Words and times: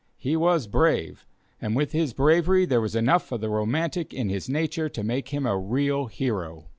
He 0.17 0.35
was 0.35 0.65
brave, 0.65 1.27
and 1.61 1.75
with 1.75 1.91
his 1.91 2.13
bravery 2.15 2.65
there 2.65 2.81
was 2.81 2.95
enough 2.95 3.31
of 3.31 3.39
the 3.39 3.49
romantic 3.51 4.15
in 4.15 4.29
his 4.29 4.49
nature 4.49 4.89
to 4.89 5.03
make 5.03 5.29
him 5.29 5.45
a 5.45 5.55
real 5.59 6.07
hero. 6.07 6.65